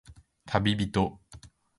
[0.47, 1.19] たびびと